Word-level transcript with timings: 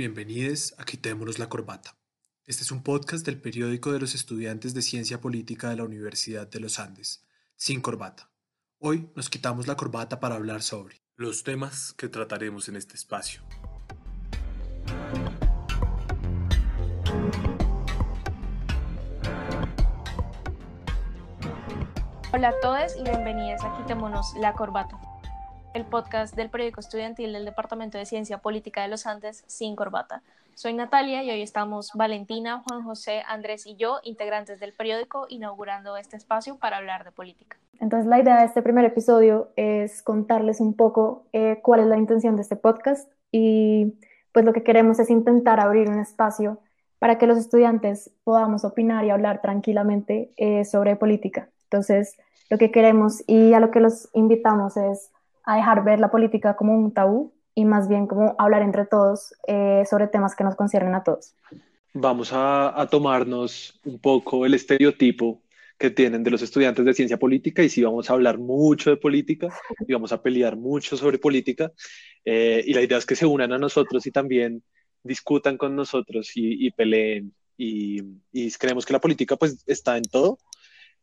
Bienvenidos 0.00 0.74
a 0.78 0.86
Quitémonos 0.86 1.38
la 1.38 1.50
Corbata. 1.50 1.94
Este 2.46 2.62
es 2.62 2.70
un 2.70 2.82
podcast 2.82 3.22
del 3.26 3.38
periódico 3.38 3.92
de 3.92 4.00
los 4.00 4.14
estudiantes 4.14 4.72
de 4.72 4.80
Ciencia 4.80 5.20
Política 5.20 5.68
de 5.68 5.76
la 5.76 5.84
Universidad 5.84 6.48
de 6.48 6.58
los 6.58 6.78
Andes, 6.78 7.26
Sin 7.54 7.82
Corbata. 7.82 8.30
Hoy 8.78 9.10
nos 9.14 9.28
quitamos 9.28 9.66
la 9.66 9.76
corbata 9.76 10.18
para 10.18 10.36
hablar 10.36 10.62
sobre 10.62 11.02
los 11.16 11.44
temas 11.44 11.92
que 11.98 12.08
trataremos 12.08 12.66
en 12.70 12.76
este 12.76 12.94
espacio. 12.94 13.42
Hola 22.32 22.48
a 22.48 22.60
todos 22.62 22.96
y 22.98 23.02
bienvenidos 23.02 23.62
a 23.62 23.76
Quitémonos 23.76 24.32
la 24.40 24.54
Corbata, 24.54 24.98
el 25.72 25.84
podcast 25.84 26.34
del 26.34 26.50
periódico 26.50 26.80
estudiantil 26.80 27.32
del 27.32 27.44
Departamento 27.44 27.96
de 27.96 28.04
Ciencia 28.04 28.38
Política 28.38 28.82
de 28.82 28.88
los 28.88 29.06
Andes 29.06 29.44
sin 29.46 29.76
corbata. 29.76 30.22
Soy 30.54 30.74
Natalia 30.74 31.22
y 31.22 31.30
hoy 31.30 31.42
estamos 31.42 31.92
Valentina, 31.94 32.62
Juan 32.66 32.82
José, 32.82 33.22
Andrés 33.28 33.66
y 33.66 33.76
yo, 33.76 34.00
integrantes 34.02 34.58
del 34.58 34.72
periódico, 34.72 35.26
inaugurando 35.28 35.96
este 35.96 36.16
espacio 36.16 36.56
para 36.56 36.78
hablar 36.78 37.04
de 37.04 37.12
política. 37.12 37.56
Entonces 37.78 38.08
la 38.08 38.18
idea 38.18 38.40
de 38.40 38.46
este 38.46 38.62
primer 38.62 38.84
episodio 38.84 39.50
es 39.56 40.02
contarles 40.02 40.60
un 40.60 40.74
poco 40.74 41.26
eh, 41.32 41.60
cuál 41.62 41.80
es 41.80 41.86
la 41.86 41.96
intención 41.96 42.36
de 42.36 42.42
este 42.42 42.56
podcast 42.56 43.10
y 43.30 43.94
pues 44.32 44.44
lo 44.44 44.52
que 44.52 44.64
queremos 44.64 44.98
es 44.98 45.08
intentar 45.08 45.60
abrir 45.60 45.88
un 45.88 46.00
espacio 46.00 46.60
para 46.98 47.16
que 47.16 47.26
los 47.26 47.38
estudiantes 47.38 48.10
podamos 48.24 48.64
opinar 48.64 49.04
y 49.04 49.10
hablar 49.10 49.40
tranquilamente 49.40 50.32
eh, 50.36 50.64
sobre 50.64 50.96
política. 50.96 51.48
Entonces, 51.64 52.16
lo 52.50 52.58
que 52.58 52.72
queremos 52.72 53.22
y 53.26 53.54
a 53.54 53.60
lo 53.60 53.70
que 53.70 53.80
los 53.80 54.10
invitamos 54.12 54.76
es 54.76 55.10
a 55.44 55.56
dejar 55.56 55.84
ver 55.84 56.00
la 56.00 56.10
política 56.10 56.56
como 56.56 56.76
un 56.76 56.92
tabú 56.92 57.32
y 57.54 57.64
más 57.64 57.88
bien 57.88 58.06
como 58.06 58.34
hablar 58.38 58.62
entre 58.62 58.86
todos 58.86 59.34
eh, 59.46 59.84
sobre 59.88 60.06
temas 60.08 60.34
que 60.34 60.44
nos 60.44 60.54
conciernen 60.54 60.94
a 60.94 61.02
todos. 61.02 61.34
Vamos 61.92 62.30
a, 62.32 62.86
tomarnos 62.90 63.80
un 63.84 63.98
poco 63.98 64.46
el 64.46 64.54
estereotipo 64.54 65.42
que 65.76 65.90
tienen 65.90 66.22
de 66.22 66.30
los 66.30 66.42
estudiantes 66.42 66.84
de 66.84 66.94
ciencia 66.94 67.18
política 67.18 67.62
y 67.62 67.68
sí 67.68 67.82
vamos 67.82 68.08
a 68.08 68.12
hablar 68.12 68.38
mucho 68.38 68.90
de 68.90 68.96
política 68.96 69.48
y 69.88 69.92
vamos 69.92 70.12
a 70.12 70.22
pelear 70.22 70.56
mucho 70.56 70.96
sobre 70.96 71.18
política 71.18 71.72
eh, 72.24 72.62
y 72.64 72.74
la 72.74 72.82
idea 72.82 72.98
es 72.98 73.06
que 73.06 73.16
se 73.16 73.26
unan 73.26 73.52
a 73.52 73.58
nosotros 73.58 74.06
y 74.06 74.12
también 74.12 74.62
discutan 75.02 75.56
con 75.56 75.74
nosotros 75.74 76.30
y, 76.34 76.70
peleen 76.72 77.34
y, 77.56 78.02
y, 78.30 78.52
creemos 78.52 78.84
que 78.84 78.92
la 78.92 79.00
política 79.00 79.36
pues 79.36 79.64
está 79.66 79.96
en 79.96 80.04
todo 80.04 80.38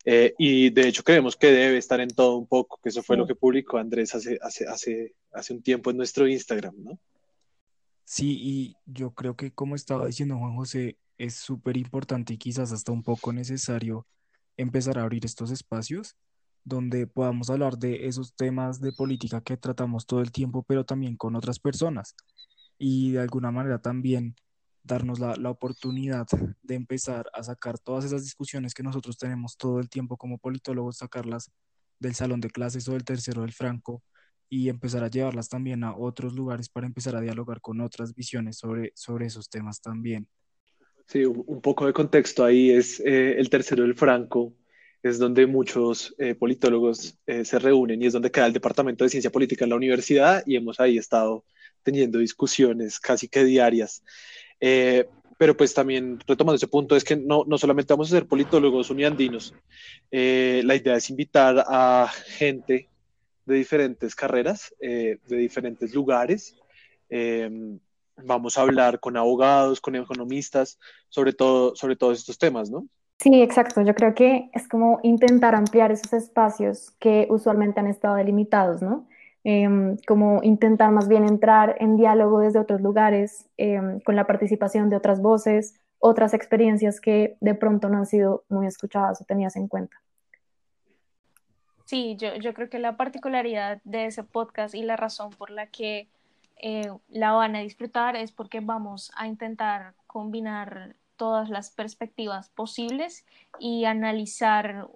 eh, 0.06 0.34
y 0.38 0.70
de 0.70 0.88
hecho 0.88 1.03
creemos 1.03 1.36
que 1.36 1.52
debe 1.52 1.78
estar 1.78 2.00
en 2.00 2.09
todo 2.09 2.38
un 2.38 2.48
poco, 2.48 2.80
que 2.81 2.90
eso 2.90 3.03
fue 3.03 3.17
lo 3.17 3.28
que 3.28 3.36
publicó 3.36 3.78
Andrés 3.78 4.16
hace, 4.16 4.39
hace, 4.42 4.67
hace, 4.67 5.16
hace 5.31 5.54
un 5.54 5.62
tiempo 5.62 5.92
en 5.92 5.98
nuestro 5.98 6.28
Instagram, 6.28 6.76
¿no? 6.78 7.00
Sí, 8.04 8.38
y 8.42 8.76
yo 8.86 9.12
creo 9.12 9.36
que 9.36 9.52
como 9.52 9.76
estaba 9.76 10.06
diciendo 10.08 10.38
Juan 10.38 10.56
José, 10.56 10.98
es 11.17 11.36
súper 11.36 11.76
importante 11.78 12.34
y 12.34 12.38
quizás 12.38 12.72
hasta 12.72 12.92
un 12.92 13.04
poco 13.04 13.34
necesario 13.34 14.08
empezar 14.56 14.98
a 14.98 15.04
abrir 15.04 15.26
estos 15.26 15.52
espacios 15.52 16.16
donde 16.64 17.08
podamos 17.08 17.50
hablar 17.50 17.78
de 17.78 18.08
esos 18.08 18.34
temas 18.34 18.82
de 18.82 18.92
política 18.92 19.42
que 19.42 19.56
tratamos 19.56 20.06
todo 20.06 20.22
el 20.22 20.32
tiempo, 20.32 20.64
pero 20.64 20.84
también 20.86 21.16
con 21.16 21.36
otras 21.36 21.59
personas. 21.59 22.16
Y 22.78 23.11
de 23.11 23.22
alguna 23.22 23.52
manera 23.52 23.80
también 23.80 24.36
darnos 24.88 25.19
la, 25.19 25.35
la, 25.35 25.49
oportunidad 25.49 26.27
de 26.63 26.75
empezar 26.75 27.30
a 27.33 27.43
sacar 27.43 27.77
todas 27.77 28.05
esas 28.05 28.23
discusiones 28.23 28.73
que 28.73 28.83
nosotros 28.83 29.17
tenemos 29.17 29.57
todo 29.57 29.80
el 29.80 29.89
tiempo 29.89 30.17
como 30.17 30.38
politólogos, 30.38 30.97
sacarlas 30.97 31.52
del 31.99 32.16
salón 32.16 32.41
de 32.41 32.49
clases 32.49 32.88
o 32.88 32.93
del 32.93 33.03
tercero 33.03 33.41
del 33.41 33.53
Franco 33.53 34.03
y 34.49 34.69
empezar 34.69 35.03
a 35.03 35.09
llevarlas 35.09 35.49
también 35.49 35.83
a 35.83 35.95
otros 35.95 36.33
lugares 36.33 36.69
para 36.69 36.88
empezar 36.88 37.15
a 37.15 37.21
dialogar 37.21 37.61
con 37.61 37.81
otras 37.81 38.15
visiones 38.15 38.58
sobre, 38.58 38.91
sobre 38.95 39.25
esos 39.25 39.49
temas 39.49 39.81
también. 39.81 40.27
Sí, 41.08 41.25
un 41.25 41.61
poco 41.61 41.85
de 41.85 41.93
contexto 41.93 42.43
ahí 42.43 42.71
es 42.71 42.99
eh, 42.99 43.39
el 43.39 43.49
tercero 43.49 43.83
del 43.83 43.95
Franco, 43.95 44.53
es 45.03 45.19
donde 45.19 45.45
muchos 45.45 46.13
eh, 46.17 46.35
politólogos 46.35 47.17
eh, 47.27 47.45
se 47.45 47.59
reúnen 47.59 48.02
y 48.02 48.08
es 48.08 48.14
donde 48.14 48.31
queda 48.31 48.47
el 48.47 48.53
Departamento 48.53 49.03
de 49.03 49.09
Ciencia 49.09 49.31
Política 49.31 49.64
en 49.64 49.70
la 49.70 49.77
universidad 49.77 50.43
y 50.45 50.55
hemos 50.55 50.80
ahí 50.80 50.97
estado 50.97 51.45
teniendo 51.83 52.20
discusiones 52.20 52.99
casi 52.99 53.30
que 53.30 53.45
diarias. 53.45 54.03
Eh, 54.60 55.08
pero 55.38 55.56
pues 55.56 55.73
también 55.73 56.20
retomando 56.28 56.56
ese 56.56 56.68
punto 56.68 56.95
es 56.95 57.04
que 57.04 57.16
no, 57.16 57.44
no 57.45 57.58
solamente 57.58 57.94
vamos 57.94 58.08
a 58.08 58.16
ser 58.16 58.28
politólogos 58.28 58.90
uniandinos, 58.90 59.54
eh, 60.10 60.62
la 60.66 60.76
idea 60.76 60.95
es 60.95 61.10
invitar 61.12 61.64
a 61.68 62.08
gente 62.26 62.90
de 63.45 63.56
diferentes 63.56 64.16
carreras, 64.16 64.73
eh, 64.80 65.20
de 65.28 65.38
diferentes 65.38 65.94
lugares. 65.94 66.56
vamos 68.23 68.58
a 68.58 68.62
hablar 68.62 69.00
con 69.00 69.16
abogados, 69.16 69.80
con 69.80 69.95
economistas, 69.95 70.80
sobre 71.08 71.34
todo 71.34 71.76
sobre 71.76 71.95
todos 71.95 72.18
estos 72.18 72.39
temas, 72.39 72.72
¿no? 72.72 72.88
Sí, 73.20 73.42
exacto. 73.42 73.82
Yo 73.82 73.95
creo 73.95 74.14
que 74.14 74.50
es 74.54 74.68
como 74.68 75.00
intentar 75.04 75.56
ampliar 75.56 75.92
esos 75.92 76.14
espacios 76.14 76.92
que 77.00 77.28
usualmente 77.30 77.80
han 77.80 77.88
estado 77.88 78.16
delimitados, 78.16 78.82
¿no? 78.82 79.08
Em, 79.49 79.95
como 80.05 80.43
intentar 80.43 80.91
más 80.91 81.08
bien 81.08 81.23
entrar 81.23 81.77
en 81.80 81.95
diálogo 81.95 82.41
desde 82.41 82.59
otros 82.59 82.81
lugares, 82.81 83.47
em, 83.55 84.02
con 84.02 84.17
la 84.17 84.27
participación 84.27 84.89
de 84.89 84.97
otras 84.97 85.21
voces, 85.21 85.80
otras 85.99 86.33
experiencias 86.33 86.99
que 86.99 87.37
de 87.39 87.55
pronto 87.55 87.87
no 87.87 87.97
han 87.97 88.05
sido 88.05 88.43
muy 88.49 88.67
escuchadas 88.67 89.21
o 89.21 89.23
tenidas 89.23 89.55
en 89.55 89.69
cuenta. 89.69 89.95
Sí, 91.85 92.17
yo, 92.17 92.53
creo 92.53 92.69
que 92.69 92.77
la 92.77 92.97
particularidad 92.97 93.80
de 93.85 94.08
ese 94.08 94.21
podcast 94.25 94.75
y 94.75 94.81
la 94.81 94.97
razón 94.97 95.30
por 95.30 95.49
la 95.49 95.67
que 95.67 96.09
eh, 96.58 96.91
la 97.08 97.31
van 97.31 97.55
a 97.55 97.59
disfrutar 97.59 98.17
es 98.17 98.33
porque 98.33 98.59
vamos 98.59 99.14
a 99.15 99.27
intentar 99.27 99.93
combinar 100.08 100.97
todas 101.15 101.49
las 101.49 101.71
perspectivas 101.71 102.49
posibles 102.49 103.25
y 103.59 103.85
analizar 103.85 104.89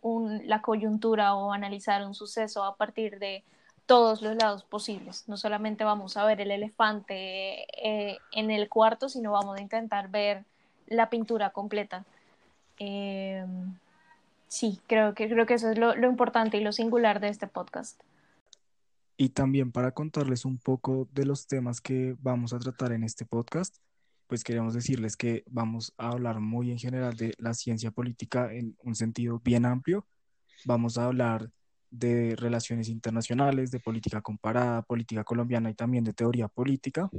la 0.44 0.62
coyuntura 0.62 1.36
o 1.36 1.54
analizar 1.54 2.06
un 2.06 2.14
suceso 2.14 2.66
a 2.66 2.76
partir 2.76 3.18
de 3.18 3.46
todos 3.92 4.22
los 4.22 4.38
lados 4.38 4.64
posibles. 4.64 5.26
No 5.28 5.36
solamente 5.36 5.84
vamos 5.84 6.16
a 6.16 6.24
ver 6.24 6.40
el 6.40 6.50
elefante 6.50 7.66
eh, 7.86 8.20
en 8.32 8.50
el 8.50 8.70
cuarto, 8.70 9.10
sino 9.10 9.34
vamos 9.34 9.60
a 9.60 9.62
intentar 9.62 10.10
ver 10.10 10.46
la 10.88 11.10
pintura 11.10 11.50
completa. 11.50 12.06
Eh, 12.80 13.46
sí, 14.48 14.80
creo 14.88 15.14
que, 15.14 15.28
creo 15.28 15.46
que 15.46 15.56
eso 15.56 15.70
es 15.70 15.78
lo, 15.78 15.94
lo 15.98 16.08
importante 16.08 16.56
y 16.56 16.64
lo 16.64 16.72
singular 16.72 17.20
de 17.20 17.28
este 17.28 17.48
podcast. 17.48 18.00
Y 19.18 19.28
también 19.28 19.74
para 19.74 19.92
contarles 19.92 20.46
un 20.46 20.58
poco 20.58 21.10
de 21.12 21.26
los 21.26 21.46
temas 21.46 21.82
que 21.82 22.16
vamos 22.22 22.54
a 22.54 22.60
tratar 22.60 22.94
en 22.94 23.04
este 23.04 23.26
podcast, 23.26 23.76
pues 24.28 24.46
queremos 24.46 24.74
decirles 24.74 25.18
que 25.18 25.44
vamos 25.48 25.94
a 25.98 26.12
hablar 26.12 26.40
muy 26.40 26.72
en 26.72 26.80
general 26.80 27.18
de 27.18 27.34
la 27.40 27.54
ciencia 27.54 27.92
política 27.92 28.54
en 28.54 28.78
un 28.84 28.96
sentido 28.96 29.42
bien 29.44 29.66
amplio. 29.66 30.08
Vamos 30.64 30.98
a 30.98 31.04
hablar 31.08 31.52
de 31.92 32.36
relaciones 32.38 32.90
internacionales, 32.90 33.70
de 33.70 33.80
política 33.80 34.22
comparada, 34.22 34.82
política 34.82 35.24
colombiana 35.24 35.70
y 35.70 35.76
también 35.76 36.04
de 36.04 36.14
teoría 36.14 36.48
política. 36.48 37.10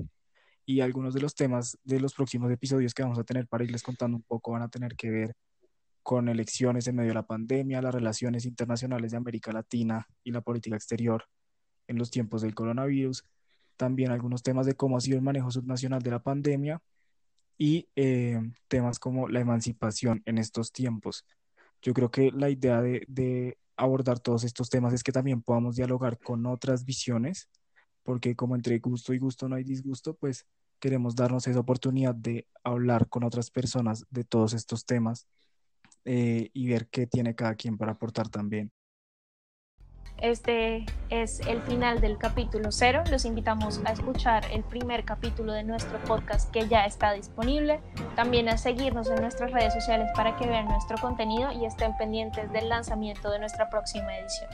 Y 0.64 0.80
algunos 0.80 1.14
de 1.14 1.20
los 1.20 1.34
temas 1.34 1.78
de 1.84 2.00
los 2.00 2.14
próximos 2.14 2.50
episodios 2.50 2.94
que 2.94 3.02
vamos 3.02 3.18
a 3.18 3.24
tener 3.24 3.46
para 3.46 3.64
irles 3.64 3.82
contando 3.82 4.16
un 4.16 4.22
poco 4.22 4.52
van 4.52 4.62
a 4.62 4.68
tener 4.68 4.96
que 4.96 5.10
ver 5.10 5.36
con 6.02 6.28
elecciones 6.28 6.86
en 6.88 6.96
medio 6.96 7.10
de 7.10 7.14
la 7.14 7.26
pandemia, 7.26 7.82
las 7.82 7.94
relaciones 7.94 8.46
internacionales 8.46 9.12
de 9.12 9.18
América 9.18 9.52
Latina 9.52 10.08
y 10.24 10.32
la 10.32 10.40
política 10.40 10.74
exterior 10.74 11.24
en 11.86 11.98
los 11.98 12.10
tiempos 12.10 12.42
del 12.42 12.54
coronavirus, 12.54 13.24
también 13.76 14.10
algunos 14.10 14.42
temas 14.42 14.66
de 14.66 14.74
cómo 14.74 14.96
ha 14.96 15.00
sido 15.00 15.16
el 15.16 15.22
manejo 15.22 15.50
subnacional 15.50 16.02
de 16.02 16.10
la 16.10 16.22
pandemia 16.22 16.80
y 17.58 17.88
eh, 17.94 18.40
temas 18.68 18.98
como 18.98 19.28
la 19.28 19.40
emancipación 19.40 20.22
en 20.24 20.38
estos 20.38 20.72
tiempos. 20.72 21.24
Yo 21.82 21.92
creo 21.92 22.10
que 22.10 22.30
la 22.30 22.48
idea 22.48 22.80
de, 22.80 23.04
de 23.08 23.58
abordar 23.76 24.18
todos 24.20 24.44
estos 24.44 24.70
temas 24.70 24.92
es 24.92 25.02
que 25.02 25.12
también 25.12 25.42
podamos 25.42 25.76
dialogar 25.76 26.18
con 26.18 26.46
otras 26.46 26.84
visiones, 26.84 27.48
porque 28.02 28.36
como 28.36 28.56
entre 28.56 28.78
gusto 28.78 29.14
y 29.14 29.18
gusto 29.18 29.48
no 29.48 29.56
hay 29.56 29.64
disgusto, 29.64 30.14
pues 30.14 30.46
queremos 30.80 31.14
darnos 31.14 31.46
esa 31.46 31.60
oportunidad 31.60 32.14
de 32.14 32.46
hablar 32.64 33.08
con 33.08 33.24
otras 33.24 33.50
personas 33.50 34.04
de 34.10 34.24
todos 34.24 34.52
estos 34.52 34.84
temas 34.84 35.28
eh, 36.04 36.50
y 36.52 36.68
ver 36.68 36.88
qué 36.88 37.06
tiene 37.06 37.34
cada 37.34 37.54
quien 37.54 37.78
para 37.78 37.92
aportar 37.92 38.28
también. 38.28 38.72
Este 40.22 40.86
es 41.10 41.40
el 41.48 41.60
final 41.62 42.00
del 42.00 42.16
capítulo 42.16 42.70
cero. 42.70 43.02
Los 43.10 43.24
invitamos 43.24 43.80
a 43.84 43.90
escuchar 43.90 44.44
el 44.52 44.62
primer 44.62 45.04
capítulo 45.04 45.52
de 45.52 45.64
nuestro 45.64 45.98
podcast 46.04 46.48
que 46.52 46.68
ya 46.68 46.84
está 46.84 47.12
disponible. 47.12 47.80
También 48.14 48.48
a 48.48 48.56
seguirnos 48.56 49.10
en 49.10 49.20
nuestras 49.20 49.50
redes 49.50 49.74
sociales 49.74 50.08
para 50.14 50.36
que 50.36 50.46
vean 50.46 50.68
nuestro 50.68 50.96
contenido 50.98 51.50
y 51.50 51.64
estén 51.64 51.96
pendientes 51.96 52.52
del 52.52 52.68
lanzamiento 52.68 53.32
de 53.32 53.40
nuestra 53.40 53.68
próxima 53.68 54.16
edición. 54.16 54.48